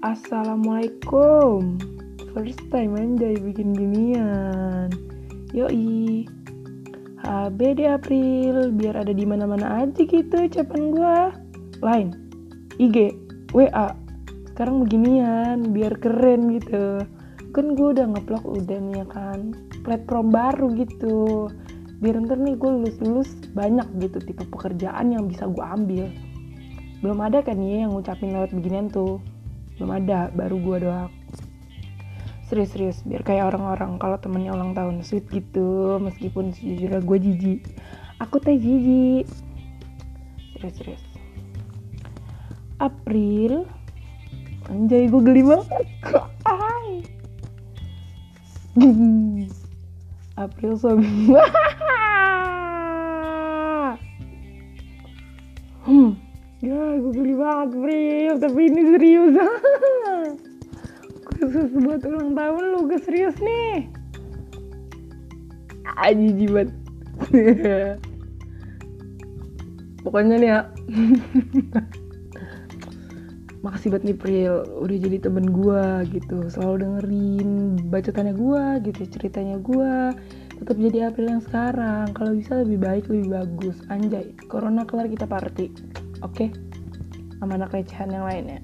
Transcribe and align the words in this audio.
Assalamualaikum. 0.00 1.76
First 2.32 2.72
time 2.72 2.96
anjay 2.96 3.36
bikin 3.36 3.76
ginian. 3.76 4.88
Yoi. 5.52 6.24
HBD 7.20 7.84
April 7.84 8.72
Biar 8.80 8.96
ada 8.96 9.12
di 9.12 9.28
mana 9.28 9.44
mana 9.44 9.84
aja 9.84 10.00
gitu 10.00 10.48
ucapan 10.48 10.96
gua. 10.96 11.36
Line 11.84 12.16
IG 12.80 13.12
WA 13.52 13.92
Sekarang 14.48 14.88
beginian 14.88 15.68
Biar 15.68 15.92
keren 16.00 16.56
gitu. 16.56 17.04
Kan 17.52 17.76
gue 17.76 17.92
udah 17.92 18.08
ngeplok 18.08 18.48
udah 18.48 18.80
nih 18.80 19.04
ya 19.04 19.06
kan 19.12 19.52
Platform 19.84 20.32
baru 20.32 20.80
gitu. 20.80 21.52
Biar 22.00 22.16
ntar 22.24 22.40
nih 22.40 22.56
gue 22.56 22.72
lulus-lulus 22.72 23.36
banyak 23.52 23.84
gitu 24.00 24.16
tipe 24.24 24.48
pekerjaan 24.48 25.12
yang 25.12 25.28
bisa 25.28 25.44
gue 25.44 25.60
ambil. 25.60 26.08
Belum 27.04 27.20
ada 27.20 27.44
kan 27.44 27.60
ya 27.60 27.84
yang 27.84 27.92
ngucapin 27.92 28.32
lewat 28.32 28.56
beginian 28.56 28.88
tuh 28.88 29.20
belum 29.80 29.96
ada 29.96 30.28
baru 30.36 30.60
gue 30.60 30.76
doang. 30.84 31.08
Serius-serius 32.52 33.00
biar 33.08 33.24
kayak 33.24 33.48
orang-orang 33.48 33.96
kalau 33.96 34.20
temennya 34.20 34.52
ulang 34.52 34.76
tahun 34.76 35.00
sweet 35.00 35.24
gitu 35.32 35.96
meskipun 36.04 36.52
sejujurnya 36.52 37.00
gue 37.00 37.16
jijik. 37.16 37.64
Aku 38.20 38.36
teh 38.36 38.60
jijik. 38.60 39.24
Serius-serius 40.52 41.00
April 42.76 43.64
anjay 44.68 45.08
gue 45.08 45.22
geli 45.24 45.40
banget. 45.40 45.68
April 50.40 50.76
sobi 50.76 51.04
hmm 55.88 56.19
ya 56.60 57.00
gue 57.00 57.12
geli 57.16 57.32
banget 57.32 57.72
April 57.72 58.32
tapi 58.36 58.60
ini 58.68 58.82
serius. 58.92 59.34
Khusus 61.40 61.72
buat 61.72 62.04
ulang 62.04 62.36
tahun 62.36 62.64
lu 62.76 62.84
gue 62.84 63.00
serius 63.00 63.36
nih. 63.40 63.88
Aji 66.00 66.28
jibat 66.36 66.68
pokoknya 70.04 70.36
nih 70.36 70.50
ya. 70.52 70.60
Makasih 73.64 73.92
banget 73.92 74.04
nih 74.12 74.16
Pril 74.16 74.54
udah 74.84 74.96
jadi 75.00 75.16
temen 75.20 75.48
gue 75.52 75.84
gitu. 76.12 76.44
Selalu 76.52 76.76
dengerin 76.84 77.50
bacotannya 77.88 78.36
gue 78.36 78.64
gitu 78.88 79.02
ceritanya 79.16 79.56
gue 79.60 80.12
tetap 80.60 80.76
jadi 80.76 81.08
April 81.08 81.40
yang 81.40 81.44
sekarang. 81.44 82.12
Kalau 82.12 82.36
bisa 82.36 82.60
lebih 82.60 82.84
baik 82.84 83.08
lebih 83.08 83.32
bagus. 83.32 83.80
Anjay 83.88 84.36
corona 84.48 84.84
kelar 84.84 85.08
kita 85.08 85.24
party 85.24 86.00
oke. 86.20 86.34
Okay? 86.34 86.50
sama 87.40 87.56
anak 87.56 87.72
recehan 87.72 88.12
yang 88.12 88.28
lainnya. 88.28 88.60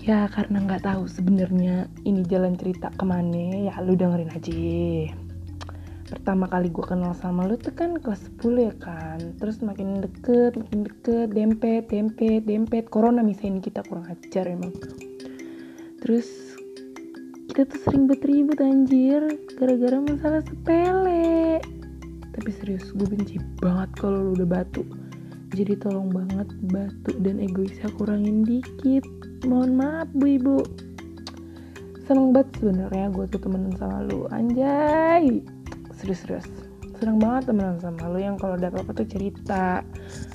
Ya 0.00 0.24
karena 0.32 0.64
nggak 0.64 0.88
tahu 0.88 1.04
sebenarnya 1.04 1.92
ini 2.08 2.24
jalan 2.24 2.56
cerita 2.56 2.88
ke 2.96 3.04
mana 3.04 3.68
ya 3.68 3.76
lu 3.84 3.92
dengerin 3.92 4.32
aja. 4.32 5.12
Pertama 6.06 6.46
kali 6.46 6.70
gue 6.70 6.86
kenal 6.86 7.12
sama 7.18 7.44
lu 7.44 7.58
tuh 7.60 7.74
kan 7.76 8.00
kelas 8.00 8.24
10 8.40 8.70
ya 8.70 8.74
kan? 8.80 9.20
Terus 9.36 9.60
makin 9.60 10.00
deket 10.00 10.56
makin 10.56 10.80
deket 10.88 11.28
dempet 11.36 11.92
dempet 11.92 12.40
dempet. 12.48 12.84
Corona 12.88 13.20
misalnya 13.20 13.60
kita 13.60 13.84
kurang 13.84 14.08
ajar 14.08 14.48
emang. 14.48 14.72
Terus 16.00 16.30
kita 17.52 17.66
tuh 17.66 17.80
sering 17.84 18.06
berribut 18.06 18.62
anjir 18.62 19.26
gara-gara 19.58 19.98
masalah 20.00 20.40
sepele. 20.46 21.58
Tapi 22.30 22.50
serius 22.62 22.94
gue 22.94 23.10
benci 23.10 23.42
banget 23.58 23.90
kalau 23.98 24.30
lu 24.30 24.38
udah 24.38 24.48
batu 24.48 24.86
jadi 25.54 25.78
tolong 25.78 26.10
banget 26.10 26.48
batu 26.74 27.12
dan 27.22 27.38
egoisnya 27.38 27.86
kurangin 27.94 28.42
dikit. 28.42 29.06
Mohon 29.46 29.70
maaf 29.78 30.08
bu 30.10 30.26
ibu. 30.26 30.58
Seneng 32.06 32.34
banget 32.34 32.50
sebenarnya 32.58 33.06
gue 33.14 33.24
tuh 33.30 33.38
temenan 33.38 33.74
sama 33.78 34.02
lu. 34.06 34.26
Anjay. 34.34 35.42
Serius-serius 35.94 36.46
seneng 36.96 37.20
banget 37.20 37.52
temenan 37.52 37.76
sama 37.76 38.08
lu 38.08 38.18
yang 38.24 38.40
kalau 38.40 38.56
ada 38.56 38.72
apa-apa 38.72 39.04
tuh 39.04 39.08
cerita. 39.08 39.84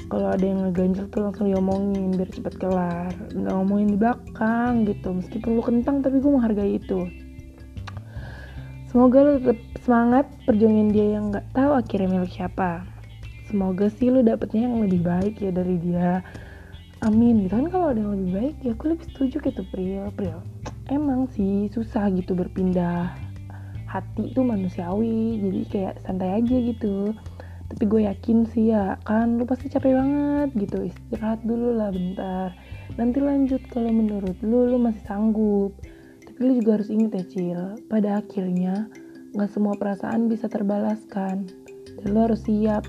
Kalau 0.07 0.27
ada 0.29 0.43
yang 0.43 0.69
ngeganjel 0.69 1.09
tuh 1.09 1.25
langsung 1.25 1.49
diomongin 1.49 2.13
biar 2.13 2.29
cepet 2.29 2.53
kelar. 2.61 3.13
Nggak 3.33 3.53
ngomongin 3.57 3.87
di 3.95 3.97
belakang 3.97 4.73
gitu. 4.85 5.09
Meskipun 5.09 5.49
lu 5.57 5.63
kentang 5.65 6.05
tapi 6.05 6.21
gue 6.21 6.31
menghargai 6.31 6.77
itu. 6.77 7.09
Semoga 8.93 9.17
lu 9.23 9.31
tetap 9.41 9.59
semangat 9.81 10.25
perjuangin 10.45 10.93
dia 10.93 11.17
yang 11.17 11.33
nggak 11.33 11.47
tahu 11.55 11.71
akhirnya 11.73 12.21
milik 12.21 12.29
siapa 12.29 12.90
semoga 13.51 13.91
sih 13.91 14.07
lu 14.07 14.23
dapetnya 14.23 14.71
yang 14.71 14.79
lebih 14.79 15.03
baik 15.03 15.43
ya 15.43 15.51
dari 15.51 15.75
dia. 15.83 16.23
Amin 17.03 17.43
gitu. 17.43 17.59
Kan 17.59 17.67
kalau 17.67 17.91
ada 17.91 17.99
yang 17.99 18.15
lebih 18.15 18.29
baik 18.31 18.55
ya 18.63 18.71
aku 18.71 18.95
lebih 18.95 19.05
setuju 19.11 19.35
gitu 19.43 19.61
Pril. 19.69 20.07
Pril 20.15 20.39
emang 20.87 21.27
sih 21.35 21.67
susah 21.71 22.07
gitu 22.15 22.31
berpindah 22.31 23.11
hati 23.91 24.31
itu 24.31 24.39
manusiawi. 24.39 25.43
Jadi 25.43 25.61
kayak 25.67 25.95
santai 26.07 26.39
aja 26.39 26.55
gitu. 26.55 27.11
Tapi 27.71 27.83
gue 27.87 28.01
yakin 28.03 28.47
sih 28.51 28.75
ya 28.75 28.99
kan 29.07 29.39
lu 29.39 29.43
pasti 29.43 29.67
capek 29.67 29.95
banget 29.95 30.49
gitu. 30.55 30.87
Istirahat 30.87 31.43
dulu 31.43 31.75
lah 31.75 31.91
bentar. 31.91 32.55
Nanti 32.95 33.19
lanjut 33.19 33.63
kalau 33.71 33.91
menurut 33.91 34.35
lu 34.43 34.71
lu 34.71 34.77
masih 34.79 35.03
sanggup. 35.03 35.75
Tapi 36.27 36.39
lu 36.39 36.51
juga 36.63 36.79
harus 36.79 36.91
inget 36.91 37.11
ya 37.15 37.25
Cil 37.27 37.61
pada 37.91 38.23
akhirnya 38.23 38.87
nggak 39.31 39.51
semua 39.51 39.73
perasaan 39.73 40.27
bisa 40.27 40.51
terbalaskan. 40.51 41.47
Dan 41.97 42.07
lu 42.11 42.19
harus 42.29 42.43
siap 42.43 42.83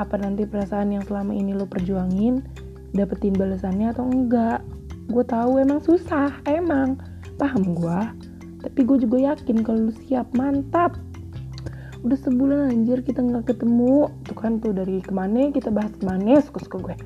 apa 0.00 0.16
nanti 0.16 0.48
perasaan 0.48 0.94
yang 0.94 1.04
selama 1.04 1.36
ini 1.36 1.52
lo 1.52 1.68
perjuangin 1.68 2.40
dapetin 2.96 3.36
balasannya 3.36 3.92
atau 3.92 4.08
enggak? 4.08 4.60
Gue 5.10 5.24
tahu 5.26 5.60
emang 5.60 5.80
susah 5.84 6.32
emang. 6.48 6.96
Paham 7.36 7.74
gue 7.74 8.00
tapi 8.62 8.86
gue 8.86 8.96
juga 9.02 9.34
yakin 9.34 9.66
kalau 9.66 9.90
lu 9.90 9.94
siap 10.06 10.30
mantap. 10.38 10.94
Udah 12.06 12.18
sebulan 12.18 12.70
anjir 12.70 13.02
kita 13.02 13.18
nggak 13.18 13.50
ketemu. 13.50 14.06
Tuh 14.26 14.36
kan 14.38 14.62
tuh 14.62 14.70
dari 14.70 15.02
ke 15.02 15.10
mana 15.10 15.50
kita 15.50 15.70
bahas 15.74 15.90
ke 15.98 16.06
mana 16.06 16.38
suka 16.38 16.62
suka 16.62 16.76
gue. 16.90 16.96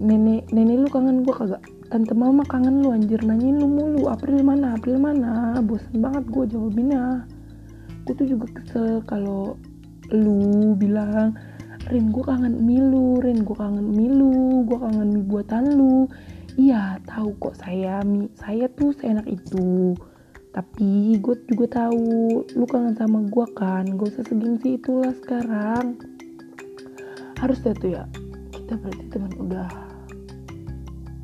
Nenek 0.00 0.48
nenek 0.52 0.76
lu 0.84 0.88
kangen 0.88 1.24
gue 1.24 1.32
kagak? 1.36 1.60
Tante 1.92 2.12
mama 2.16 2.42
kangen 2.48 2.82
lu 2.82 2.92
anjir 2.92 3.20
nanyain 3.20 3.60
lu 3.60 3.68
mulu. 3.68 4.08
April 4.08 4.40
mana 4.40 4.76
April 4.76 4.96
mana? 4.96 5.60
Bosan 5.60 6.00
banget 6.00 6.24
gue 6.32 6.44
jawabinnya. 6.56 7.28
Gue 8.08 8.14
tuh 8.16 8.26
juga 8.28 8.48
kesel 8.56 9.04
kalau 9.04 9.60
lu 10.08 10.72
bilang 10.76 11.36
Rin 11.86 12.10
gue 12.10 12.24
kangen 12.26 12.66
milu 12.66 13.22
Rin 13.22 13.46
gue 13.46 13.54
kangen 13.54 13.94
milu 13.94 14.66
gue 14.66 14.78
kangen 14.78 15.08
mie 15.14 15.26
buatan 15.26 15.64
lu. 15.78 16.10
Iya 16.58 16.98
tahu 17.06 17.36
kok 17.38 17.54
saya 17.60 18.02
mi 18.02 18.26
saya 18.34 18.66
tuh 18.74 18.90
seenak 18.98 19.26
itu. 19.30 19.94
Tapi 20.50 21.20
gue 21.20 21.36
juga 21.46 21.86
tahu 21.86 22.42
lu 22.42 22.66
kangen 22.66 22.98
sama 22.98 23.22
gue 23.28 23.46
kan? 23.54 23.86
Gak 23.86 24.18
usah 24.18 24.24
segengsi 24.26 24.80
itulah 24.80 25.14
sekarang. 25.22 26.00
Harus 27.38 27.62
ya 27.62 27.72
tuh 27.76 27.90
ya 27.92 28.04
kita 28.50 28.74
berarti 28.80 29.04
teman 29.12 29.32
udah 29.38 29.68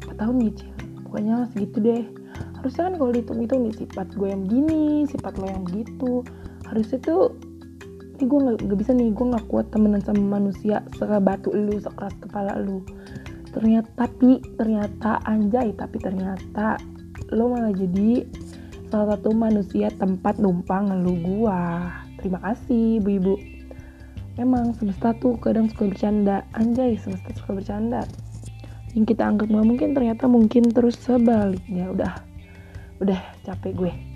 4 0.06 0.20
tahun 0.20 0.34
nih 0.38 0.52
cil. 0.54 0.72
Pokoknya 1.08 1.34
segitu 1.50 1.76
deh. 1.82 2.02
Harusnya 2.62 2.82
kan 2.86 2.94
kalau 2.94 3.10
dihitung-hitung 3.10 3.60
nih 3.66 3.74
sifat 3.74 4.06
gue 4.14 4.28
yang 4.30 4.46
gini 4.46 5.02
sifat 5.10 5.34
lo 5.42 5.50
yang 5.50 5.66
begitu 5.66 6.22
harusnya 6.72 6.98
tuh 7.04 7.36
ini 8.18 8.24
gue 8.28 8.38
nggak 8.38 8.56
gak 8.68 8.78
bisa 8.78 8.92
nih 8.92 9.08
gue 9.10 9.26
nggak 9.32 9.46
kuat 9.48 9.66
temenan 9.72 10.02
sama 10.04 10.40
manusia 10.40 10.84
batu 11.00 11.50
lu 11.50 11.80
sekeras 11.80 12.12
kepala 12.20 12.60
lu. 12.60 12.84
Ternyata 13.52 13.88
tapi 14.08 14.40
ternyata 14.56 15.20
anjay 15.28 15.72
tapi 15.76 15.96
ternyata 16.00 16.80
lo 17.32 17.52
malah 17.52 17.72
jadi 17.72 18.24
salah 18.92 19.16
satu 19.16 19.32
manusia 19.32 19.88
tempat 19.96 20.36
numpang 20.36 20.92
lu 21.00 21.16
gua. 21.20 21.88
Terima 22.20 22.38
kasih 22.44 23.00
bu 23.00 23.10
ibu 23.16 23.34
emang 24.36 24.72
semesta 24.76 25.16
tuh 25.16 25.36
kadang 25.40 25.68
suka 25.72 25.88
bercanda. 25.88 26.44
Anjay 26.56 27.00
semesta 27.00 27.32
suka 27.36 27.56
bercanda. 27.56 28.04
Yang 28.92 29.16
kita 29.16 29.24
anggap 29.24 29.48
nggak 29.48 29.66
mungkin 29.66 29.88
ternyata 29.96 30.24
mungkin 30.28 30.68
terus 30.68 31.00
sebaliknya. 31.00 31.88
Udah. 31.92 32.12
Udah 33.00 33.18
capek 33.42 33.72
gue 33.74 34.11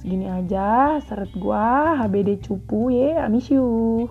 segini 0.00 0.24
aja 0.32 0.96
seret 1.04 1.28
gua 1.36 1.92
HBD 2.00 2.40
cupu 2.40 2.88
ya 2.88 3.28
I 3.28 3.28
miss 3.28 3.52
you 3.52 4.08